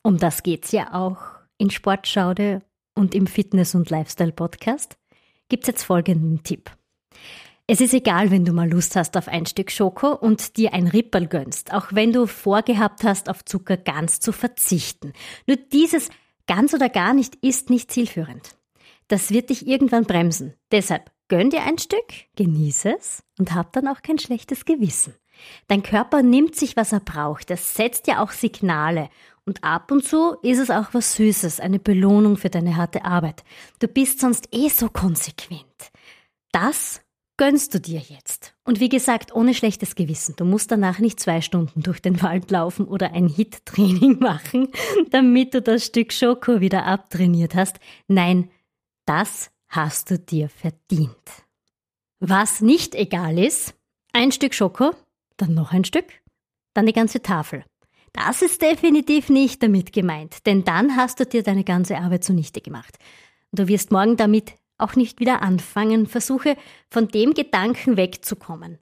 um 0.01 0.17
das 0.17 0.41
geht's 0.41 0.71
ja 0.71 0.95
auch 0.95 1.19
in 1.59 1.69
Sportschaude 1.69 2.63
und 2.95 3.13
im 3.13 3.27
Fitness- 3.27 3.75
und 3.75 3.91
Lifestyle-Podcast, 3.91 4.97
gibt's 5.49 5.67
jetzt 5.67 5.83
folgenden 5.83 6.41
Tipp. 6.41 6.71
Es 7.71 7.81
ist 7.81 7.93
egal, 7.93 8.31
wenn 8.31 8.45
du 8.45 8.51
mal 8.51 8.67
Lust 8.67 8.95
hast 8.95 9.15
auf 9.15 9.27
ein 9.27 9.45
Stück 9.45 9.69
Schoko 9.69 10.15
und 10.15 10.57
dir 10.57 10.73
ein 10.73 10.87
Ripperl 10.87 11.27
gönnst, 11.27 11.71
auch 11.71 11.89
wenn 11.91 12.11
du 12.11 12.25
vorgehabt 12.25 13.03
hast, 13.03 13.29
auf 13.29 13.45
Zucker 13.45 13.77
ganz 13.77 14.19
zu 14.19 14.31
verzichten. 14.31 15.13
Nur 15.45 15.57
dieses 15.57 16.09
ganz 16.47 16.73
oder 16.73 16.89
gar 16.89 17.13
nicht 17.13 17.35
ist 17.43 17.69
nicht 17.69 17.91
zielführend. 17.91 18.55
Das 19.07 19.29
wird 19.29 19.51
dich 19.51 19.67
irgendwann 19.67 20.05
bremsen. 20.05 20.55
Deshalb 20.71 21.11
Gönn 21.27 21.51
dir 21.51 21.61
ein 21.61 21.77
Stück, 21.77 22.07
genieße 22.37 22.97
es 22.97 23.21
und 23.37 23.53
hab 23.53 23.71
dann 23.73 23.87
auch 23.87 24.01
kein 24.01 24.17
schlechtes 24.17 24.65
Gewissen. 24.65 25.13
Dein 25.67 25.83
Körper 25.83 26.23
nimmt 26.23 26.55
sich, 26.55 26.75
was 26.75 26.91
er 26.91 27.01
braucht. 27.01 27.51
Es 27.51 27.75
setzt 27.75 28.07
ja 28.07 28.23
auch 28.23 28.31
Signale. 28.31 29.11
Und 29.45 29.63
ab 29.63 29.91
und 29.91 30.03
zu 30.03 30.37
ist 30.41 30.57
es 30.57 30.71
auch 30.71 30.87
was 30.93 31.13
Süßes, 31.13 31.59
eine 31.59 31.77
Belohnung 31.77 32.35
für 32.35 32.49
deine 32.49 32.77
harte 32.77 33.05
Arbeit. 33.05 33.43
Du 33.77 33.87
bist 33.87 34.19
sonst 34.19 34.49
eh 34.51 34.69
so 34.69 34.89
konsequent. 34.89 35.91
Das 36.51 37.01
gönnst 37.39 37.73
du 37.73 37.79
dir 37.79 38.01
jetzt. 38.01 38.53
Und 38.65 38.81
wie 38.81 38.89
gesagt, 38.89 39.33
ohne 39.33 39.53
schlechtes 39.53 39.95
Gewissen. 39.95 40.35
Du 40.35 40.43
musst 40.43 40.71
danach 40.71 40.99
nicht 40.99 41.21
zwei 41.21 41.39
Stunden 41.39 41.81
durch 41.81 42.01
den 42.01 42.21
Wald 42.21 42.51
laufen 42.51 42.85
oder 42.85 43.13
ein 43.13 43.29
Hit-Training 43.29 44.19
machen, 44.19 44.67
damit 45.11 45.53
du 45.53 45.61
das 45.61 45.85
Stück 45.85 46.11
Schoko 46.11 46.59
wieder 46.59 46.85
abtrainiert 46.85 47.55
hast. 47.55 47.79
Nein, 48.09 48.51
das 49.05 49.51
hast 49.69 50.11
du 50.11 50.19
dir 50.19 50.49
verdient. 50.49 51.13
Was 52.19 52.59
nicht 52.59 52.93
egal 52.93 53.39
ist, 53.39 53.73
ein 54.11 54.33
Stück 54.33 54.53
Schoko, 54.53 54.91
dann 55.37 55.53
noch 55.53 55.71
ein 55.71 55.85
Stück, 55.85 56.07
dann 56.73 56.87
die 56.87 56.93
ganze 56.93 57.21
Tafel. 57.21 57.63
Das 58.11 58.41
ist 58.41 58.61
definitiv 58.61 59.29
nicht 59.29 59.63
damit 59.63 59.93
gemeint, 59.93 60.45
denn 60.45 60.65
dann 60.65 60.97
hast 60.97 61.21
du 61.21 61.25
dir 61.25 61.41
deine 61.41 61.63
ganze 61.63 61.99
Arbeit 61.99 62.25
zunichte 62.25 62.59
gemacht. 62.59 62.97
du 63.53 63.69
wirst 63.69 63.91
morgen 63.91 64.17
damit 64.17 64.58
auch 64.79 64.95
nicht 64.95 65.19
wieder 65.19 65.41
anfangen, 65.41 66.07
versuche 66.07 66.55
von 66.89 67.07
dem 67.07 67.33
Gedanken 67.33 67.97
wegzukommen. 67.97 68.79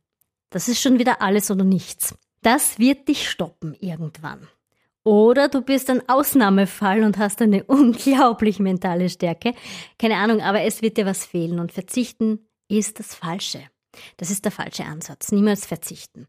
Das 0.50 0.68
ist 0.68 0.82
schon 0.82 1.00
wieder 1.00 1.22
alles 1.22 1.52
oder 1.52 1.64
nichts. 1.64 2.16
Das 2.42 2.80
wird 2.80 3.08
dich 3.08 3.30
stoppen 3.30 3.76
irgendwann. 3.80 4.48
Oder 5.04 5.48
du 5.48 5.62
bist 5.62 5.90
ein 5.90 6.08
Ausnahmefall 6.10 7.04
und 7.04 7.18
hast 7.18 7.42
eine 7.42 7.64
unglaublich 7.68 8.60
mentale 8.60 9.10
Stärke. 9.10 9.54
Keine 9.98 10.16
Ahnung, 10.18 10.42
aber 10.42 10.62
es 10.62 10.82
wird 10.82 10.98
dir 10.98 11.06
was 11.06 11.26
fehlen 11.26 11.60
und 11.60 11.72
verzichten 11.72 12.48
ist 12.68 13.00
das 13.00 13.16
Falsche. 13.16 13.62
Das 14.18 14.30
ist 14.30 14.46
der 14.46 14.52
falsche 14.52 14.84
Ansatz. 14.84 15.32
Niemals 15.32 15.66
verzichten. 15.66 16.28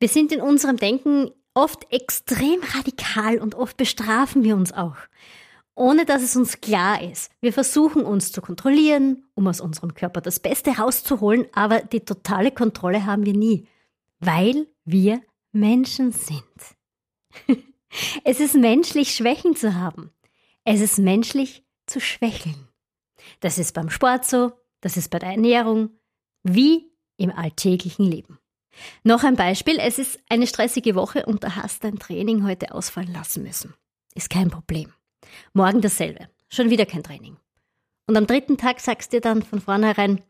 Wir 0.00 0.08
sind 0.08 0.32
in 0.32 0.40
unserem 0.40 0.76
Denken 0.76 1.30
oft 1.54 1.90
extrem 1.90 2.60
radikal 2.76 3.38
und 3.38 3.54
oft 3.54 3.76
bestrafen 3.76 4.44
wir 4.44 4.56
uns 4.56 4.72
auch, 4.72 4.96
ohne 5.76 6.06
dass 6.06 6.22
es 6.22 6.34
uns 6.34 6.60
klar 6.60 7.00
ist. 7.02 7.30
Wir 7.40 7.52
versuchen 7.52 8.02
uns 8.02 8.32
zu 8.32 8.40
kontrollieren, 8.40 9.24
um 9.34 9.46
aus 9.46 9.60
unserem 9.60 9.94
Körper 9.94 10.20
das 10.20 10.40
Beste 10.40 10.70
rauszuholen, 10.70 11.46
aber 11.52 11.80
die 11.80 12.00
totale 12.00 12.50
Kontrolle 12.50 13.06
haben 13.06 13.24
wir 13.24 13.34
nie, 13.34 13.68
weil 14.18 14.66
wir 14.84 15.20
Menschen 15.52 16.12
sind. 16.12 16.42
es 18.24 18.40
ist 18.40 18.54
menschlich, 18.54 19.14
Schwächen 19.14 19.54
zu 19.54 19.74
haben. 19.74 20.10
Es 20.64 20.80
ist 20.80 20.98
menschlich 20.98 21.64
zu 21.86 22.00
schwächeln. 22.00 22.68
Das 23.40 23.58
ist 23.58 23.74
beim 23.74 23.90
Sport 23.90 24.24
so, 24.24 24.52
das 24.80 24.96
ist 24.96 25.10
bei 25.10 25.18
der 25.18 25.30
Ernährung, 25.30 25.90
wie 26.42 26.90
im 27.18 27.30
alltäglichen 27.30 28.06
Leben. 28.06 28.38
Noch 29.04 29.24
ein 29.24 29.36
Beispiel, 29.36 29.78
es 29.78 29.98
ist 29.98 30.18
eine 30.28 30.46
stressige 30.46 30.94
Woche 30.94 31.24
und 31.26 31.44
du 31.44 31.54
hast 31.54 31.84
dein 31.84 31.98
Training 31.98 32.44
heute 32.44 32.74
ausfallen 32.74 33.12
lassen 33.12 33.42
müssen. 33.42 33.74
Ist 34.14 34.30
kein 34.30 34.50
Problem. 34.50 34.92
Morgen 35.52 35.80
dasselbe, 35.80 36.28
schon 36.48 36.70
wieder 36.70 36.86
kein 36.86 37.02
Training. 37.02 37.36
Und 38.06 38.16
am 38.16 38.26
dritten 38.26 38.56
Tag 38.56 38.80
sagst 38.80 39.12
du 39.12 39.16
dir 39.16 39.20
dann 39.20 39.42
von 39.42 39.60
vornherein, 39.60 40.22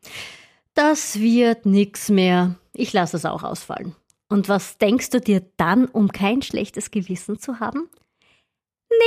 das 0.74 1.20
wird 1.20 1.66
nix 1.66 2.08
mehr, 2.08 2.56
ich 2.72 2.92
lasse 2.92 3.16
es 3.16 3.24
auch 3.24 3.42
ausfallen. 3.42 3.94
Und 4.28 4.48
was 4.48 4.78
denkst 4.78 5.10
du 5.10 5.20
dir 5.20 5.42
dann, 5.56 5.86
um 5.86 6.10
kein 6.10 6.42
schlechtes 6.42 6.90
Gewissen 6.90 7.38
zu 7.38 7.60
haben? 7.60 7.88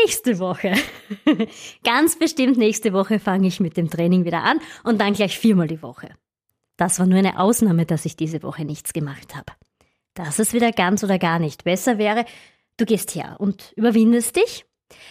Nächste 0.03 0.39
Woche. 0.39 0.73
Ganz 1.83 2.17
bestimmt 2.17 2.57
nächste 2.57 2.93
Woche 2.93 3.19
fange 3.19 3.47
ich 3.47 3.59
mit 3.59 3.77
dem 3.77 3.89
Training 3.89 4.25
wieder 4.25 4.43
an 4.43 4.59
und 4.83 4.99
dann 4.99 5.13
gleich 5.13 5.37
viermal 5.37 5.67
die 5.67 5.81
Woche. 5.81 6.09
Das 6.77 6.99
war 6.99 7.05
nur 7.05 7.19
eine 7.19 7.39
Ausnahme, 7.39 7.85
dass 7.85 8.05
ich 8.05 8.15
diese 8.15 8.43
Woche 8.43 8.65
nichts 8.65 8.93
gemacht 8.93 9.35
habe. 9.35 9.51
Das 10.13 10.39
ist 10.39 10.53
wieder 10.53 10.71
ganz 10.71 11.03
oder 11.03 11.17
gar 11.17 11.39
nicht. 11.39 11.63
Besser 11.63 11.97
wäre, 11.97 12.25
du 12.77 12.85
gehst 12.85 13.15
her 13.15 13.35
und 13.39 13.73
überwindest 13.75 14.35
dich. 14.35 14.65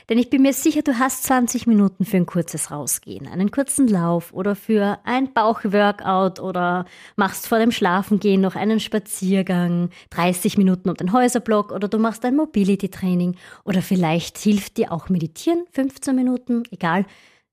Denn 0.09 0.19
ich 0.19 0.31
bin 0.31 0.43
mir 0.43 0.53
sicher, 0.53 0.83
du 0.83 0.99
hast 0.99 1.25
20 1.25 1.67
Minuten 1.67 2.05
für 2.05 2.17
ein 2.17 2.27
kurzes 2.27 2.71
Rausgehen, 2.71 3.27
einen 3.27 3.51
kurzen 3.51 3.89
Lauf 3.89 4.33
oder 4.33 4.55
für 4.55 4.99
ein 5.05 5.33
Bauchworkout 5.33 6.41
oder 6.41 6.85
machst 7.17 7.47
vor 7.47 7.59
dem 7.59 7.73
Schlafengehen 7.73 8.41
noch 8.41 8.55
einen 8.57 8.81
Spaziergang, 8.81 9.91
30 10.11 10.59
Minuten 10.59 10.89
um 10.89 10.97
den 10.97 11.13
Häuserblock 11.13 11.73
oder 11.73 11.89
du 11.89 11.99
machst 11.99 12.25
ein 12.25 12.37
Mobility-Training 12.37 13.37
oder 13.65 13.83
vielleicht 13.83 14.39
hilft 14.39 14.77
dir 14.77 14.93
auch 14.93 15.09
Meditieren, 15.09 15.65
15 15.73 16.15
Minuten, 16.15 16.63
egal. 16.71 17.07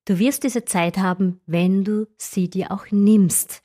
Du 0.05 0.19
wirst 0.19 0.43
diese 0.43 0.65
Zeit 0.65 0.97
haben, 0.97 1.41
wenn 1.47 1.83
du 1.83 2.07
sie 2.17 2.49
dir 2.49 2.71
auch 2.71 2.85
nimmst. 2.91 3.61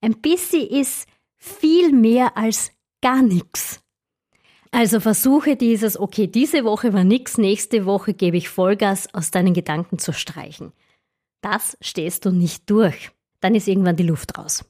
Ein 0.00 0.20
bisschen 0.20 0.68
ist 0.68 1.08
viel 1.36 1.92
mehr 1.92 2.36
als 2.36 2.70
gar 3.02 3.22
nichts. 3.22 3.82
Also 4.72 5.00
versuche 5.00 5.56
dieses, 5.56 5.98
okay, 5.98 6.26
diese 6.26 6.64
Woche 6.64 6.92
war 6.92 7.04
nix, 7.04 7.38
nächste 7.38 7.86
Woche 7.86 8.14
gebe 8.14 8.36
ich 8.36 8.48
Vollgas 8.48 9.12
aus 9.12 9.30
deinen 9.30 9.52
Gedanken 9.52 9.98
zu 9.98 10.12
streichen. 10.12 10.72
Das 11.40 11.76
stehst 11.80 12.24
du 12.24 12.30
nicht 12.30 12.70
durch. 12.70 13.10
Dann 13.40 13.54
ist 13.54 13.66
irgendwann 13.66 13.96
die 13.96 14.04
Luft 14.04 14.38
raus. 14.38 14.64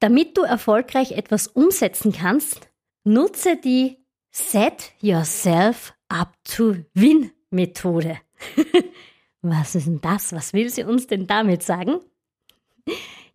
Damit 0.00 0.36
du 0.38 0.42
erfolgreich 0.42 1.12
etwas 1.12 1.48
umsetzen 1.48 2.12
kannst, 2.12 2.70
nutze 3.04 3.56
die 3.56 3.98
Set 4.30 4.92
Yourself 5.00 5.94
Up 6.08 6.32
to 6.44 6.76
Win 6.94 7.32
Methode. 7.50 8.18
Was 9.42 9.74
ist 9.74 9.86
denn 9.86 10.00
das? 10.00 10.32
Was 10.32 10.52
will 10.52 10.68
sie 10.70 10.84
uns 10.84 11.06
denn 11.06 11.26
damit 11.26 11.62
sagen? 11.62 12.00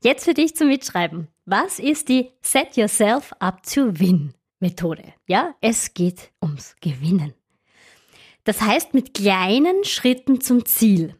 Jetzt 0.01 0.25
für 0.25 0.33
dich 0.33 0.55
zum 0.55 0.67
Mitschreiben. 0.67 1.27
Was 1.45 1.79
ist 1.79 2.09
die 2.09 2.31
Set 2.41 2.77
Yourself 2.77 3.33
Up 3.39 3.63
to 3.63 3.99
Win 3.99 4.33
Methode? 4.63 5.03
Ja, 5.27 5.55
es 5.61 5.93
geht 5.93 6.31
ums 6.41 6.75
Gewinnen. 6.81 7.33
Das 8.45 8.61
heißt 8.61 8.93
mit 8.93 9.13
kleinen 9.13 9.83
Schritten 9.83 10.41
zum 10.41 10.65
Ziel. 10.65 11.15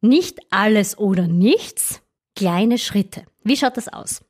Nicht 0.00 0.40
alles 0.50 0.98
oder 0.98 1.26
nichts, 1.26 2.02
kleine 2.36 2.76
Schritte. 2.76 3.24
Wie 3.42 3.56
schaut 3.56 3.76
das 3.76 3.88
aus? 3.88 4.24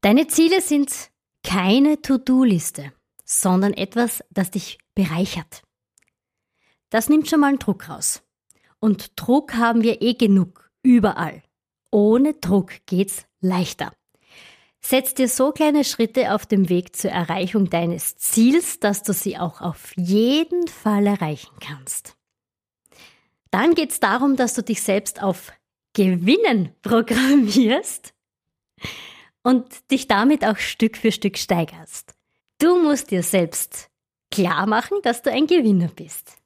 Deine 0.00 0.26
Ziele 0.26 0.60
sind 0.60 1.10
keine 1.42 2.02
To-Do-Liste, 2.02 2.92
sondern 3.24 3.72
etwas, 3.72 4.22
das 4.30 4.50
dich 4.50 4.78
bereichert. 4.94 5.62
Das 6.90 7.08
nimmt 7.08 7.28
schon 7.28 7.40
mal 7.40 7.48
einen 7.48 7.58
Druck 7.58 7.88
raus. 7.88 8.22
Und 8.80 9.12
Druck 9.16 9.54
haben 9.54 9.82
wir 9.82 10.02
eh 10.02 10.14
genug, 10.14 10.70
überall. 10.82 11.42
Ohne 11.90 12.34
Druck 12.34 12.72
geht's 12.86 13.26
leichter. 13.40 13.92
Setz 14.80 15.14
dir 15.14 15.28
so 15.28 15.52
kleine 15.52 15.84
Schritte 15.84 16.34
auf 16.34 16.46
dem 16.46 16.68
Weg 16.68 16.96
zur 16.96 17.10
Erreichung 17.10 17.68
deines 17.68 18.16
Ziels, 18.16 18.80
dass 18.80 19.02
du 19.02 19.12
sie 19.12 19.38
auch 19.38 19.60
auf 19.60 19.92
jeden 19.96 20.66
Fall 20.68 21.06
erreichen 21.06 21.54
kannst. 21.60 22.16
Dann 23.50 23.74
geht's 23.74 24.00
darum, 24.00 24.36
dass 24.36 24.54
du 24.54 24.62
dich 24.62 24.82
selbst 24.82 25.22
auf 25.22 25.52
Gewinnen 25.92 26.74
programmierst 26.82 28.14
und 29.42 29.90
dich 29.90 30.08
damit 30.08 30.44
auch 30.44 30.56
Stück 30.56 30.96
für 30.96 31.12
Stück 31.12 31.36
steigerst. 31.36 32.14
Du 32.58 32.80
musst 32.80 33.10
dir 33.10 33.22
selbst 33.22 33.90
klar 34.30 34.66
machen, 34.66 34.98
dass 35.02 35.22
du 35.22 35.30
ein 35.30 35.46
Gewinner 35.46 35.88
bist. 35.88 36.36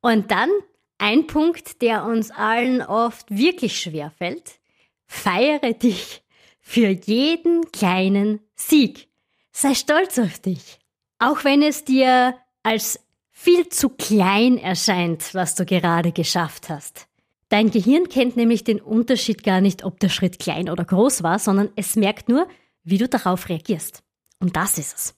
Und 0.00 0.30
dann 0.30 0.50
ein 0.98 1.26
Punkt, 1.26 1.82
der 1.82 2.04
uns 2.04 2.30
allen 2.30 2.82
oft 2.82 3.30
wirklich 3.30 3.80
schwer 3.80 4.10
fällt. 4.10 4.60
Feiere 5.06 5.72
dich 5.72 6.22
für 6.70 6.90
jeden 6.90 7.72
kleinen 7.72 8.38
Sieg. 8.54 9.08
Sei 9.50 9.74
stolz 9.74 10.20
auf 10.20 10.38
dich. 10.38 10.78
Auch 11.18 11.42
wenn 11.42 11.62
es 11.62 11.84
dir 11.84 12.36
als 12.62 13.00
viel 13.32 13.68
zu 13.70 13.88
klein 13.88 14.56
erscheint, 14.56 15.34
was 15.34 15.56
du 15.56 15.64
gerade 15.64 16.12
geschafft 16.12 16.68
hast. 16.68 17.08
Dein 17.48 17.72
Gehirn 17.72 18.08
kennt 18.08 18.36
nämlich 18.36 18.62
den 18.62 18.80
Unterschied 18.80 19.42
gar 19.42 19.60
nicht, 19.60 19.82
ob 19.82 19.98
der 19.98 20.10
Schritt 20.10 20.38
klein 20.38 20.70
oder 20.70 20.84
groß 20.84 21.24
war, 21.24 21.40
sondern 21.40 21.70
es 21.74 21.96
merkt 21.96 22.28
nur, 22.28 22.46
wie 22.84 22.98
du 22.98 23.08
darauf 23.08 23.48
reagierst. 23.48 24.04
Und 24.38 24.54
das 24.54 24.78
ist 24.78 24.96
es. 24.96 25.14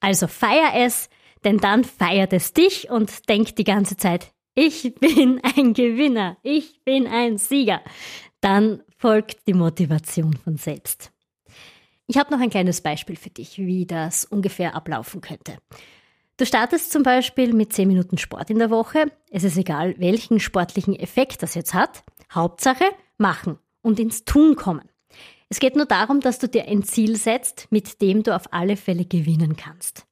Also 0.00 0.26
feier 0.26 0.72
es, 0.74 1.08
denn 1.44 1.58
dann 1.58 1.84
feiert 1.84 2.32
es 2.32 2.52
dich 2.52 2.90
und 2.90 3.28
denk 3.28 3.54
die 3.54 3.62
ganze 3.62 3.96
Zeit, 3.96 4.32
ich 4.56 4.92
bin 4.96 5.40
ein 5.56 5.72
Gewinner, 5.72 6.36
ich 6.42 6.82
bin 6.82 7.06
ein 7.06 7.38
Sieger 7.38 7.80
dann 8.46 8.82
folgt 8.96 9.46
die 9.46 9.54
Motivation 9.54 10.36
von 10.36 10.56
selbst. 10.56 11.12
Ich 12.06 12.16
habe 12.18 12.32
noch 12.32 12.40
ein 12.40 12.50
kleines 12.50 12.80
Beispiel 12.80 13.16
für 13.16 13.30
dich, 13.30 13.58
wie 13.58 13.84
das 13.84 14.24
ungefähr 14.24 14.74
ablaufen 14.74 15.20
könnte. 15.20 15.58
Du 16.36 16.46
startest 16.46 16.92
zum 16.92 17.02
Beispiel 17.02 17.52
mit 17.52 17.72
10 17.72 17.88
Minuten 17.88 18.18
Sport 18.18 18.50
in 18.50 18.58
der 18.58 18.70
Woche. 18.70 19.10
Es 19.30 19.42
ist 19.42 19.56
egal, 19.56 19.94
welchen 19.98 20.38
sportlichen 20.38 20.94
Effekt 20.94 21.42
das 21.42 21.54
jetzt 21.54 21.74
hat. 21.74 22.04
Hauptsache 22.32 22.84
machen 23.18 23.58
und 23.82 23.98
ins 23.98 24.24
Tun 24.24 24.54
kommen. 24.54 24.88
Es 25.48 25.60
geht 25.60 25.76
nur 25.76 25.86
darum, 25.86 26.20
dass 26.20 26.38
du 26.38 26.48
dir 26.48 26.66
ein 26.66 26.82
Ziel 26.82 27.16
setzt, 27.16 27.68
mit 27.70 28.02
dem 28.02 28.22
du 28.22 28.34
auf 28.34 28.52
alle 28.52 28.76
Fälle 28.76 29.04
gewinnen 29.04 29.56
kannst. 29.56 30.06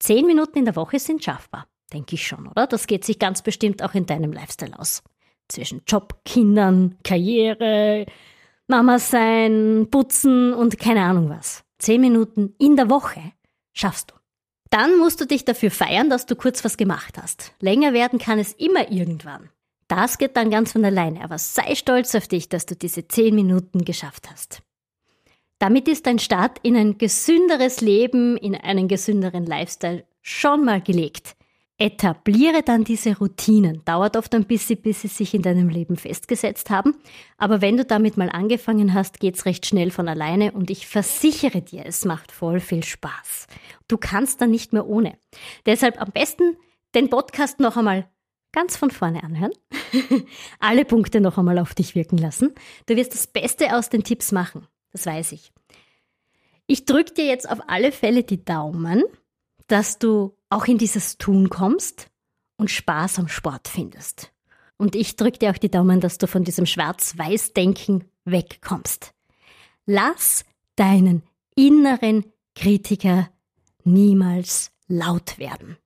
10 0.00 0.26
Minuten 0.26 0.58
in 0.58 0.64
der 0.64 0.76
Woche 0.76 0.98
sind 0.98 1.24
schaffbar, 1.24 1.66
denke 1.92 2.14
ich 2.14 2.26
schon, 2.26 2.46
oder? 2.46 2.66
Das 2.66 2.86
geht 2.86 3.04
sich 3.04 3.18
ganz 3.18 3.42
bestimmt 3.42 3.82
auch 3.82 3.94
in 3.94 4.06
deinem 4.06 4.32
Lifestyle 4.32 4.78
aus 4.78 5.02
zwischen 5.50 5.82
Job, 5.86 6.20
Kindern, 6.24 6.96
Karriere, 7.04 8.06
Mama 8.66 8.98
sein, 8.98 9.88
putzen 9.90 10.54
und 10.54 10.78
keine 10.78 11.02
Ahnung 11.02 11.28
was. 11.28 11.64
Zehn 11.78 12.00
Minuten 12.00 12.54
in 12.58 12.76
der 12.76 12.90
Woche 12.90 13.20
schaffst 13.72 14.10
du. 14.10 14.14
Dann 14.70 14.98
musst 14.98 15.20
du 15.20 15.26
dich 15.26 15.44
dafür 15.44 15.70
feiern, 15.70 16.08
dass 16.08 16.26
du 16.26 16.36
kurz 16.36 16.64
was 16.64 16.76
gemacht 16.76 17.18
hast. 17.20 17.52
Länger 17.60 17.92
werden 17.92 18.18
kann 18.18 18.38
es 18.38 18.52
immer 18.52 18.90
irgendwann. 18.90 19.50
Das 19.88 20.18
geht 20.18 20.36
dann 20.36 20.50
ganz 20.50 20.72
von 20.72 20.84
alleine, 20.84 21.24
aber 21.24 21.38
sei 21.38 21.74
stolz 21.74 22.14
auf 22.14 22.28
dich, 22.28 22.48
dass 22.48 22.66
du 22.66 22.76
diese 22.76 23.08
zehn 23.08 23.34
Minuten 23.34 23.84
geschafft 23.84 24.30
hast. 24.30 24.62
Damit 25.58 25.88
ist 25.88 26.06
dein 26.06 26.20
Start 26.20 26.58
in 26.62 26.76
ein 26.76 26.96
gesünderes 26.96 27.80
Leben, 27.80 28.36
in 28.36 28.54
einen 28.54 28.86
gesünderen 28.86 29.44
Lifestyle 29.44 30.04
schon 30.22 30.64
mal 30.64 30.80
gelegt. 30.80 31.34
Etabliere 31.80 32.62
dann 32.62 32.84
diese 32.84 33.16
Routinen. 33.16 33.82
Dauert 33.86 34.18
oft 34.18 34.34
ein 34.34 34.44
bisschen, 34.44 34.82
bis 34.82 35.00
sie 35.00 35.08
sich 35.08 35.32
in 35.32 35.40
deinem 35.40 35.70
Leben 35.70 35.96
festgesetzt 35.96 36.68
haben. 36.68 36.94
Aber 37.38 37.62
wenn 37.62 37.78
du 37.78 37.86
damit 37.86 38.18
mal 38.18 38.28
angefangen 38.28 38.92
hast, 38.92 39.18
geht's 39.18 39.46
recht 39.46 39.64
schnell 39.64 39.90
von 39.90 40.06
alleine 40.06 40.52
und 40.52 40.68
ich 40.68 40.86
versichere 40.86 41.62
dir, 41.62 41.86
es 41.86 42.04
macht 42.04 42.32
voll 42.32 42.60
viel 42.60 42.84
Spaß. 42.84 43.46
Du 43.88 43.96
kannst 43.96 44.42
dann 44.42 44.50
nicht 44.50 44.74
mehr 44.74 44.86
ohne. 44.86 45.16
Deshalb 45.64 45.98
am 45.98 46.10
besten 46.12 46.58
den 46.94 47.08
Podcast 47.08 47.60
noch 47.60 47.78
einmal 47.78 48.10
ganz 48.52 48.76
von 48.76 48.90
vorne 48.90 49.22
anhören. 49.22 49.52
Alle 50.60 50.84
Punkte 50.84 51.22
noch 51.22 51.38
einmal 51.38 51.58
auf 51.58 51.74
dich 51.74 51.94
wirken 51.94 52.18
lassen. 52.18 52.52
Du 52.84 52.96
wirst 52.96 53.14
das 53.14 53.26
Beste 53.26 53.74
aus 53.74 53.88
den 53.88 54.04
Tipps 54.04 54.32
machen. 54.32 54.66
Das 54.92 55.06
weiß 55.06 55.32
ich. 55.32 55.50
Ich 56.66 56.84
drücke 56.84 57.14
dir 57.14 57.24
jetzt 57.24 57.50
auf 57.50 57.58
alle 57.68 57.90
Fälle 57.90 58.22
die 58.22 58.44
Daumen, 58.44 59.02
dass 59.66 59.98
du 59.98 60.36
auch 60.50 60.66
in 60.66 60.78
dieses 60.78 61.16
Tun 61.16 61.48
kommst 61.48 62.10
und 62.58 62.70
Spaß 62.70 63.20
am 63.20 63.28
Sport 63.28 63.68
findest. 63.68 64.32
Und 64.76 64.94
ich 64.94 65.16
drücke 65.16 65.38
dir 65.38 65.50
auch 65.50 65.58
die 65.58 65.70
Daumen, 65.70 66.00
dass 66.00 66.18
du 66.18 66.26
von 66.26 66.44
diesem 66.44 66.66
Schwarz-Weiß-Denken 66.66 68.04
wegkommst. 68.24 69.14
Lass 69.86 70.44
deinen 70.76 71.22
inneren 71.54 72.24
Kritiker 72.54 73.30
niemals 73.84 74.72
laut 74.88 75.38
werden. 75.38 75.76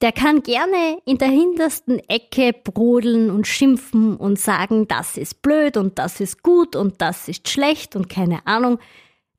Der 0.00 0.12
kann 0.12 0.42
gerne 0.42 0.98
in 1.04 1.18
der 1.18 1.28
hintersten 1.28 1.98
Ecke 2.08 2.52
brodeln 2.52 3.30
und 3.30 3.46
schimpfen 3.46 4.16
und 4.16 4.38
sagen, 4.38 4.88
das 4.88 5.16
ist 5.16 5.42
blöd 5.42 5.76
und 5.76 5.98
das 5.98 6.20
ist 6.20 6.42
gut 6.42 6.74
und 6.74 7.02
das 7.02 7.28
ist 7.28 7.48
schlecht 7.48 7.96
und 7.96 8.08
keine 8.08 8.46
Ahnung. 8.46 8.78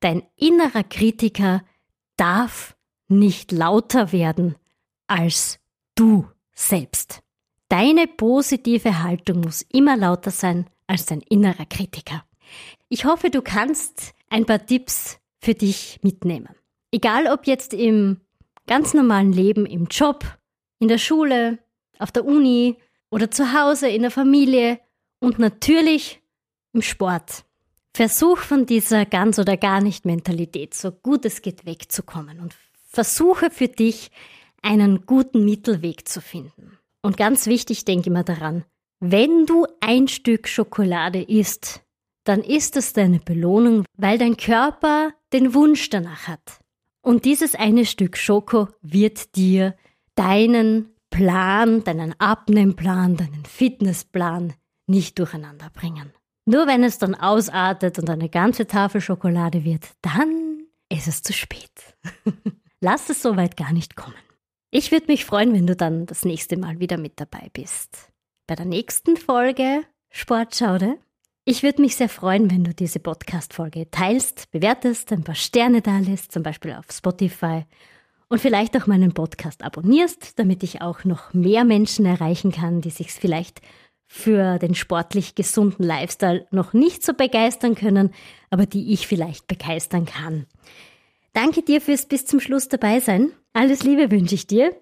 Dein 0.01 0.23
innerer 0.35 0.83
Kritiker 0.83 1.63
darf 2.15 2.75
nicht 3.07 3.51
lauter 3.51 4.11
werden 4.11 4.55
als 5.11 5.59
du 5.95 6.25
selbst. 6.53 7.19
Deine 7.67 8.07
positive 8.07 9.03
Haltung 9.03 9.41
muss 9.41 9.61
immer 9.61 9.97
lauter 9.97 10.31
sein 10.31 10.69
als 10.87 11.05
dein 11.05 11.19
innerer 11.19 11.65
Kritiker. 11.65 12.23
Ich 12.87 13.03
hoffe, 13.03 13.29
du 13.29 13.41
kannst 13.41 14.13
ein 14.29 14.45
paar 14.45 14.65
Tipps 14.65 15.19
für 15.37 15.53
dich 15.53 15.99
mitnehmen. 16.01 16.55
Egal 16.93 17.27
ob 17.27 17.45
jetzt 17.45 17.73
im 17.73 18.21
ganz 18.67 18.93
normalen 18.93 19.33
Leben, 19.33 19.65
im 19.65 19.87
Job, 19.87 20.23
in 20.79 20.87
der 20.87 20.97
Schule, 20.97 21.59
auf 21.99 22.13
der 22.13 22.23
Uni 22.23 22.77
oder 23.09 23.29
zu 23.29 23.51
Hause, 23.51 23.89
in 23.89 24.03
der 24.03 24.11
Familie 24.11 24.79
und 25.19 25.39
natürlich 25.39 26.21
im 26.71 26.81
Sport. 26.81 27.43
Versuch 27.93 28.37
von 28.37 28.65
dieser 28.65 29.05
ganz 29.05 29.39
oder 29.39 29.57
gar 29.57 29.81
nicht 29.81 30.05
Mentalität 30.05 30.73
so 30.73 30.93
gut 30.93 31.25
es 31.25 31.41
geht 31.41 31.65
wegzukommen 31.65 32.39
und 32.39 32.55
versuche 32.87 33.51
für 33.51 33.67
dich 33.67 34.09
einen 34.61 35.05
guten 35.05 35.43
Mittelweg 35.45 36.07
zu 36.07 36.21
finden. 36.21 36.77
Und 37.01 37.17
ganz 37.17 37.47
wichtig, 37.47 37.85
denke 37.85 38.09
immer 38.09 38.23
daran, 38.23 38.63
wenn 38.99 39.45
du 39.45 39.65
ein 39.79 40.07
Stück 40.07 40.47
Schokolade 40.47 41.21
isst, 41.23 41.81
dann 42.23 42.41
ist 42.41 42.77
es 42.77 42.93
deine 42.93 43.19
Belohnung, 43.19 43.85
weil 43.97 44.17
dein 44.17 44.37
Körper 44.37 45.11
den 45.33 45.53
Wunsch 45.55 45.89
danach 45.89 46.27
hat. 46.27 46.59
Und 47.01 47.25
dieses 47.25 47.55
eine 47.55 47.85
Stück 47.85 48.15
Schoko 48.15 48.67
wird 48.81 49.35
dir 49.35 49.75
deinen 50.13 50.93
Plan, 51.09 51.83
deinen 51.83 52.13
Abnehmplan, 52.19 53.17
deinen 53.17 53.45
Fitnessplan 53.45 54.53
nicht 54.85 55.17
durcheinander 55.17 55.71
bringen. 55.73 56.13
Nur 56.45 56.67
wenn 56.67 56.83
es 56.83 56.99
dann 56.99 57.15
ausartet 57.15 57.97
und 57.97 58.09
eine 58.09 58.29
ganze 58.29 58.67
Tafel 58.67 59.01
Schokolade 59.01 59.63
wird, 59.63 59.89
dann 60.01 60.63
ist 60.89 61.07
es 61.07 61.23
zu 61.23 61.33
spät. 61.33 61.95
Lass 62.81 63.09
es 63.09 63.21
soweit 63.21 63.57
gar 63.57 63.73
nicht 63.73 63.95
kommen. 63.95 64.15
Ich 64.73 64.93
würde 64.93 65.07
mich 65.07 65.25
freuen, 65.25 65.53
wenn 65.53 65.67
du 65.67 65.75
dann 65.75 66.05
das 66.05 66.23
nächste 66.23 66.55
Mal 66.55 66.79
wieder 66.79 66.97
mit 66.97 67.19
dabei 67.19 67.49
bist. 67.51 68.09
Bei 68.47 68.55
der 68.55 68.65
nächsten 68.65 69.17
Folge 69.17 69.81
Sportschaude. 70.09 70.97
Ich 71.43 71.61
würde 71.61 71.81
mich 71.81 71.97
sehr 71.97 72.07
freuen, 72.07 72.49
wenn 72.49 72.63
du 72.63 72.73
diese 72.73 73.01
Podcast-Folge 73.01 73.91
teilst, 73.91 74.49
bewertest, 74.51 75.11
ein 75.11 75.25
paar 75.25 75.35
Sterne 75.35 75.81
da 75.81 75.99
lässt, 75.99 76.31
zum 76.31 76.43
Beispiel 76.43 76.71
auf 76.71 76.85
Spotify 76.89 77.65
und 78.29 78.39
vielleicht 78.39 78.77
auch 78.77 78.87
meinen 78.87 79.13
Podcast 79.13 79.61
abonnierst, 79.61 80.39
damit 80.39 80.63
ich 80.63 80.81
auch 80.81 81.03
noch 81.03 81.33
mehr 81.33 81.65
Menschen 81.65 82.05
erreichen 82.05 82.53
kann, 82.53 82.79
die 82.79 82.91
sich 82.91 83.11
vielleicht 83.11 83.59
für 84.07 84.57
den 84.57 84.73
sportlich 84.73 85.35
gesunden 85.35 85.83
Lifestyle 85.83 86.47
noch 86.51 86.71
nicht 86.71 87.03
so 87.03 87.13
begeistern 87.13 87.75
können, 87.75 88.13
aber 88.49 88.65
die 88.65 88.93
ich 88.93 89.05
vielleicht 89.05 89.47
begeistern 89.47 90.05
kann. 90.05 90.45
Danke 91.33 91.61
dir 91.61 91.81
fürs 91.81 92.05
bis 92.05 92.25
zum 92.25 92.39
Schluss 92.39 92.69
dabei 92.69 93.01
sein. 93.01 93.33
Alles 93.53 93.83
Liebe 93.83 94.09
wünsche 94.11 94.35
ich 94.35 94.47
dir. 94.47 94.75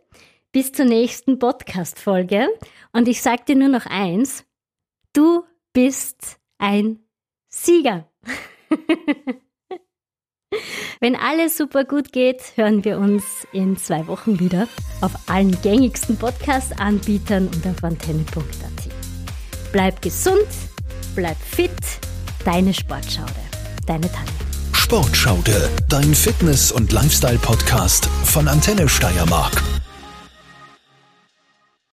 Bis 0.51 0.71
zur 0.71 0.85
nächsten 0.85 1.39
Podcast-Folge. 1.39 2.47
Und 2.91 3.07
ich 3.07 3.21
sage 3.21 3.43
dir 3.47 3.55
nur 3.55 3.69
noch 3.69 3.85
eins. 3.85 4.45
Du 5.13 5.43
bist 5.73 6.39
ein 6.57 6.99
Sieger. 7.49 8.07
Wenn 10.99 11.15
alles 11.15 11.57
super 11.57 11.85
gut 11.85 12.11
geht, 12.11 12.41
hören 12.55 12.83
wir 12.83 12.97
uns 12.97 13.47
in 13.53 13.77
zwei 13.77 14.07
Wochen 14.07 14.39
wieder 14.39 14.67
auf 15.01 15.11
allen 15.29 15.59
gängigsten 15.61 16.17
Podcast-Anbietern 16.17 17.47
und 17.47 17.65
auf 17.65 17.83
antenne.at. 17.83 18.89
Bleib 19.71 20.01
gesund, 20.01 20.47
bleib 21.15 21.37
fit, 21.37 21.71
deine 22.43 22.73
Sportschaude, 22.73 23.31
deine 23.85 24.11
Tanja. 24.11 24.48
Sportschaude, 24.89 25.69
dein 25.87 26.15
Fitness- 26.15 26.71
und 26.71 26.91
Lifestyle-Podcast 26.91 28.09
von 28.23 28.47
Antenne 28.47 28.89
Steiermark. 28.89 29.61